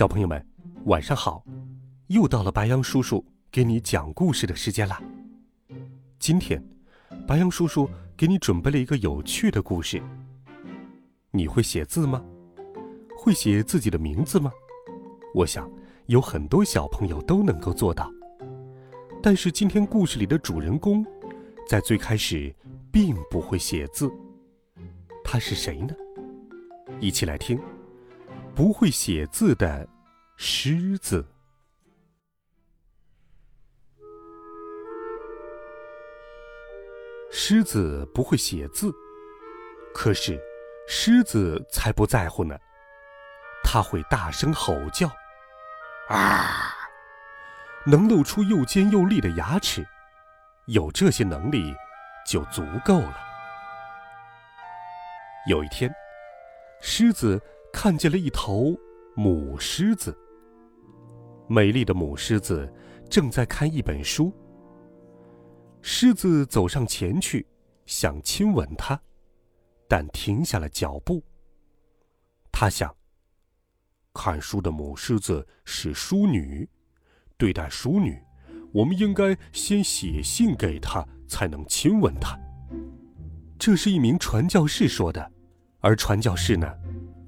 [0.00, 0.42] 小朋友们，
[0.86, 1.44] 晚上好！
[2.06, 3.22] 又到了白羊叔叔
[3.52, 4.98] 给你讲故事的时间了。
[6.18, 6.58] 今天，
[7.26, 7.86] 白羊叔叔
[8.16, 10.02] 给你准备了一个有趣的故事。
[11.32, 12.24] 你会写字吗？
[13.14, 14.50] 会写自己的名字吗？
[15.34, 15.70] 我想
[16.06, 18.10] 有很多小朋友都能够做到。
[19.22, 21.04] 但是今天故事里的主人公，
[21.68, 22.50] 在最开始
[22.90, 24.10] 并不会写字。
[25.22, 25.94] 他是谁呢？
[27.00, 27.60] 一起来听。
[28.54, 29.88] 不会写字的
[30.36, 31.24] 狮子。
[37.30, 38.92] 狮子不会写字，
[39.94, 40.38] 可是
[40.86, 42.56] 狮子才不在乎呢。
[43.64, 45.08] 它会大声吼叫，
[46.08, 46.74] 啊！
[47.86, 49.86] 能露出又尖又利的牙齿，
[50.66, 51.74] 有这些能力
[52.26, 53.16] 就足够了。
[55.48, 55.90] 有一天，
[56.80, 57.40] 狮子。
[57.72, 58.76] 看见了一头
[59.14, 60.16] 母狮子。
[61.48, 62.72] 美丽的母狮子
[63.08, 64.32] 正在看一本书。
[65.82, 67.46] 狮子走上前去，
[67.86, 69.00] 想亲吻它，
[69.88, 71.22] 但停下了脚步。
[72.52, 72.94] 他想：
[74.12, 76.68] 看书的母狮子是淑女，
[77.38, 78.22] 对待淑女，
[78.72, 82.38] 我们应该先写信给她，才能亲吻她。
[83.58, 85.32] 这是一名传教士说的，
[85.80, 86.70] 而传教士呢？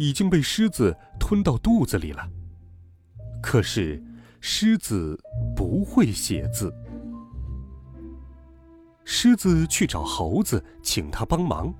[0.00, 2.26] 已经被狮子吞到肚子里了。
[3.42, 4.02] 可是，
[4.40, 5.14] 狮子
[5.54, 6.74] 不会写字。
[9.04, 11.70] 狮子去找猴子，请他帮忙。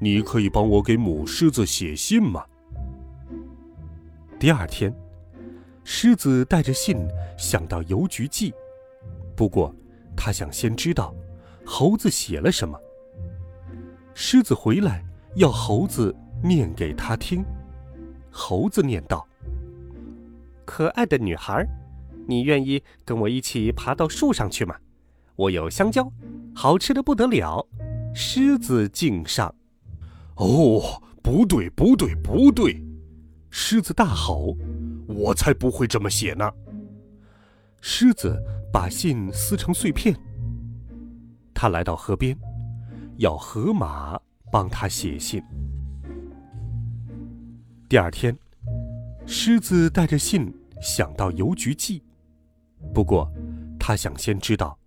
[0.00, 2.44] 你可以帮我给母狮子写信吗？
[4.38, 4.94] 第二天，
[5.82, 6.96] 狮子带着信
[7.36, 8.54] 想到邮局寄，
[9.34, 9.74] 不过
[10.16, 11.12] 他想先知道
[11.66, 12.78] 猴子写了什么。
[14.14, 16.14] 狮子回来要猴子。
[16.42, 17.44] 念给他听，
[18.30, 19.26] 猴子念道
[20.66, 21.66] ：“可爱的女孩，
[22.26, 24.74] 你愿意跟我一起爬到树上去吗？
[25.36, 26.10] 我有香蕉，
[26.54, 27.66] 好吃的不得了。”
[28.14, 29.54] 狮子敬上。
[30.36, 32.82] 哦，不对，不对，不对！
[33.48, 34.56] 狮子大吼
[35.06, 36.50] ：“我才不会这么写呢！”
[37.80, 38.42] 狮子
[38.72, 40.14] 把信撕成碎片。
[41.54, 42.36] 他来到河边，
[43.18, 44.18] 要河马
[44.50, 45.42] 帮他写信。
[47.92, 48.34] 第二天，
[49.26, 52.02] 狮子带着信想到邮局寄，
[52.94, 53.30] 不过
[53.78, 54.78] 他想先知道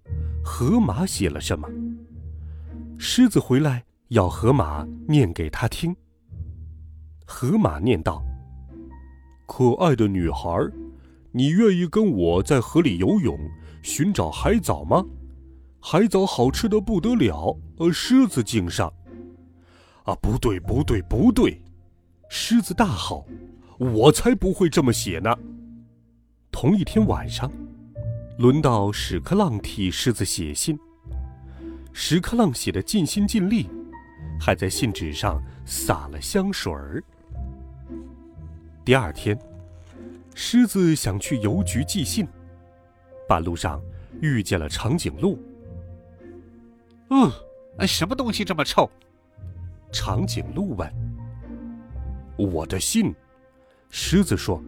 [0.43, 1.69] 河马写了什么。
[2.97, 5.95] 狮子回来要河马念给他听。
[7.27, 8.25] 河马念道
[9.45, 10.49] ：“可爱的女孩，
[11.31, 13.37] 你愿意跟我在河里游泳，
[13.83, 15.05] 寻找海藻吗？
[15.79, 18.91] 海藻好吃的不得了。”呃，狮子敬上。
[20.05, 21.61] 啊，不对，不对，不对。
[22.29, 23.25] 狮子大吼
[23.77, 25.35] ：“我才不会这么写呢！”
[26.51, 27.51] 同一天晚上，
[28.37, 30.77] 轮到屎壳郎替狮子写信。
[31.93, 33.69] 屎壳郎写的尽心尽力，
[34.39, 37.01] 还在信纸上撒了香水儿。
[38.83, 39.37] 第二天，
[40.33, 42.27] 狮子想去邮局寄信，
[43.27, 43.81] 半路上
[44.21, 45.39] 遇见了长颈鹿。
[47.09, 47.31] “嗯，
[47.87, 48.89] 什么东西这么臭？”
[49.91, 51.04] 长颈鹿问。
[52.37, 53.13] 我的信，
[53.89, 54.61] 狮子说：“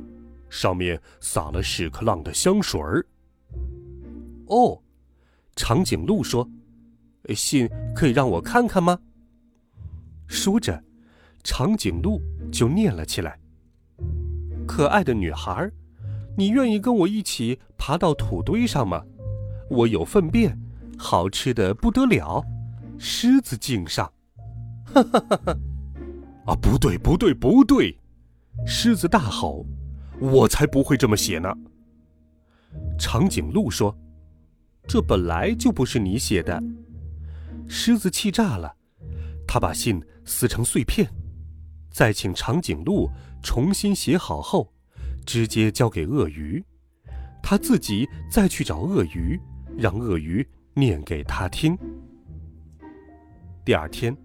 [0.50, 3.06] 上面撒了屎壳郎的香水儿。”
[4.48, 4.82] 哦，
[5.56, 6.50] 长颈鹿说
[7.36, 9.00] ：“信可以让我看看吗？”
[10.28, 10.84] 说着，
[11.44, 13.40] 长颈鹿就念了起来
[14.68, 15.70] ：“可爱的女孩，
[16.38, 19.04] 你愿意跟我一起爬到土堆上吗？
[19.70, 20.58] 我有粪便，
[20.98, 22.44] 好吃的不得了。”
[22.98, 24.12] 狮子敬上，
[24.86, 25.58] 哈哈哈哈。
[26.48, 28.00] 啊，不对，不对，不对！
[28.66, 29.66] 狮子大吼
[30.20, 31.54] ：“我才不会这么写呢！”
[32.98, 33.96] 长颈鹿说
[34.88, 36.64] ：“这本来就不是你写的。”
[37.68, 38.74] 狮子气炸了，
[39.46, 41.10] 他把信撕成碎片，
[41.92, 43.10] 再请长颈鹿
[43.44, 44.74] 重新写好后，
[45.26, 46.64] 直接交给鳄鱼，
[47.44, 49.38] 他自己再去找鳄鱼，
[49.78, 51.78] 让鳄鱼念给他听。
[53.66, 54.16] 第二天。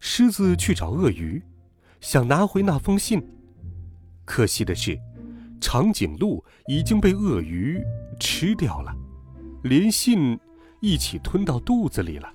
[0.00, 1.42] 狮子去找鳄鱼，
[2.00, 3.22] 想拿回那封信。
[4.24, 4.98] 可惜的是，
[5.60, 7.82] 长颈鹿已经被鳄鱼
[8.20, 8.94] 吃掉了，
[9.62, 10.38] 连信
[10.80, 12.30] 一起吞到肚子里了。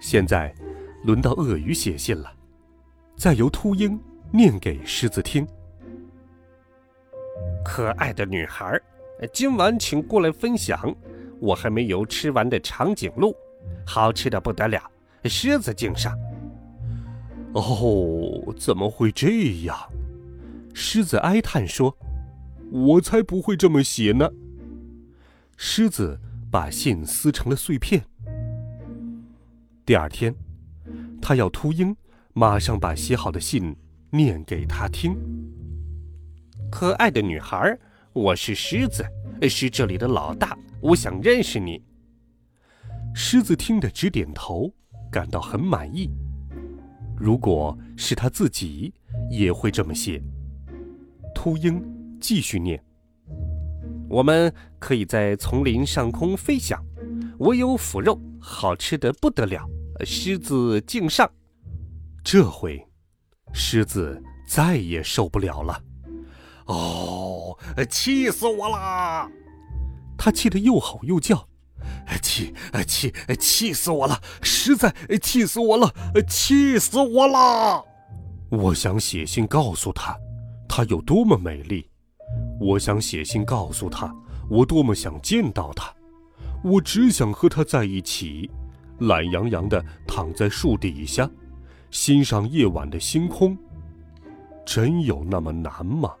[0.00, 0.54] 现在，
[1.04, 2.32] 轮到鳄鱼写信了，
[3.16, 3.98] 再由秃鹰
[4.30, 5.46] 念给狮子听。
[7.64, 8.80] 可爱的女孩，
[9.32, 10.94] 今晚请过来分享
[11.40, 13.34] 我还没有吃完的长颈鹿，
[13.84, 14.80] 好吃的不得了，
[15.28, 16.16] 狮子敬上。
[17.52, 19.76] 哦，怎么会这样？
[20.74, 21.96] 狮子哀叹说
[22.70, 24.30] ：“我才不会这么写呢。”
[25.56, 26.20] 狮子
[26.50, 28.04] 把信撕成了碎片。
[29.86, 30.34] 第二天，
[31.22, 31.96] 他要秃鹰
[32.34, 33.74] 马上把写好的信
[34.10, 35.16] 念给他听。
[36.70, 37.78] 可爱的女孩，
[38.12, 39.02] 我是狮子，
[39.48, 41.82] 是这里的老大，我想认识你。
[43.14, 44.70] 狮子听得直点头，
[45.10, 46.10] 感到很满意。
[47.16, 48.92] 如果是他自己，
[49.30, 50.22] 也会这么写。
[51.34, 51.82] 秃鹰
[52.20, 52.82] 继续念
[54.08, 56.84] ：“我们可以在丛林上空飞翔，
[57.38, 59.68] 我有腐肉，好吃的不得了。
[60.04, 61.30] 狮子敬上。”
[62.22, 62.86] 这回，
[63.52, 65.82] 狮子再也受不了了。
[66.66, 67.56] 哦，
[67.88, 69.30] 气死我啦！
[70.18, 71.48] 他气得又吼又叫。
[72.22, 72.54] 气，
[72.86, 74.20] 气，气死我了！
[74.42, 75.92] 实在气死我了！
[76.28, 77.84] 气死我了！
[78.50, 80.16] 我想写信告诉她，
[80.68, 81.88] 她有多么美丽；
[82.60, 84.14] 我想写信告诉她，
[84.48, 85.92] 我多么想见到她。
[86.62, 88.50] 我只想和她在一起，
[89.00, 91.28] 懒洋洋地躺在树底下，
[91.90, 93.56] 欣赏夜晚的星空。
[94.64, 96.12] 真有那么难吗？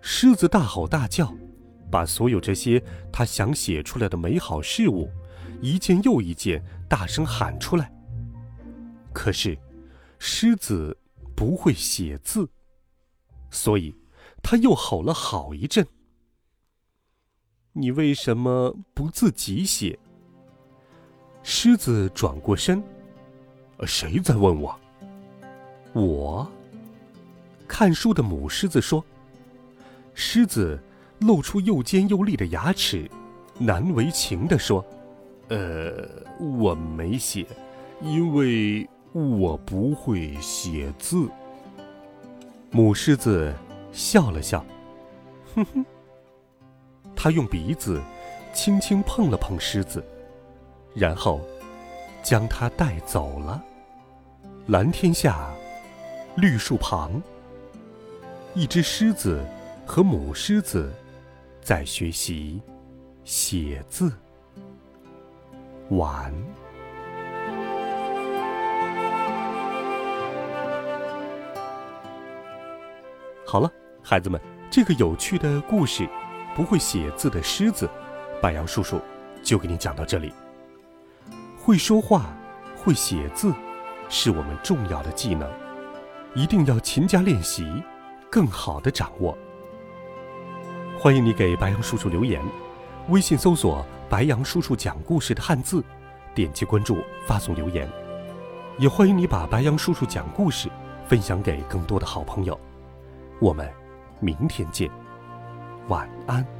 [0.00, 1.34] 狮子大吼大叫。
[1.90, 2.82] 把所有这些
[3.12, 5.10] 他想写出来的美好事物，
[5.60, 7.92] 一件又一件大声喊出来。
[9.12, 9.58] 可是，
[10.18, 10.96] 狮子
[11.34, 12.48] 不会写字，
[13.50, 13.94] 所以
[14.42, 15.86] 他又吼了好一阵。
[17.72, 19.98] 你为什么不自己写？
[21.42, 22.82] 狮子转过身，
[23.86, 24.78] 谁在问我？
[25.94, 26.52] 我。
[27.66, 29.04] 看书的母狮子说
[30.14, 30.78] ：“狮子。”
[31.20, 33.10] 露出又尖又利的牙齿，
[33.58, 34.84] 难为情地说
[35.48, 37.44] ：“呃，我没写，
[38.00, 41.28] 因为我不会写字。”
[42.70, 43.52] 母狮子
[43.92, 44.64] 笑了笑，
[45.54, 45.84] 哼哼。
[47.16, 48.00] 它用鼻子
[48.52, 50.04] 轻轻碰了碰狮子，
[50.94, 51.40] 然后
[52.22, 53.60] 将它带走了。
[54.66, 55.50] 蓝天下，
[56.36, 57.20] 绿树旁，
[58.54, 59.44] 一只狮子
[59.84, 60.92] 和母狮子。
[61.68, 62.62] 在学习
[63.24, 64.10] 写字。
[65.90, 66.32] 晚。
[73.46, 73.70] 好了，
[74.02, 76.08] 孩子们，这个有趣的故事，
[76.56, 77.86] 不会写字的狮子，
[78.40, 78.98] 白杨叔叔
[79.42, 80.32] 就给你讲到这里。
[81.58, 82.34] 会说话，
[82.78, 83.52] 会写字，
[84.08, 85.46] 是我们重要的技能，
[86.34, 87.70] 一定要勤加练习，
[88.30, 89.36] 更好的掌握。
[91.00, 92.42] 欢迎你给白杨叔叔留言，
[93.08, 95.80] 微信搜索“白杨叔叔讲故事”的汉字，
[96.34, 97.88] 点击关注发送留言。
[98.78, 100.68] 也欢迎你把白杨叔叔讲故事
[101.06, 102.58] 分享给更多的好朋友。
[103.40, 103.72] 我们
[104.18, 104.90] 明天见，
[105.86, 106.57] 晚安。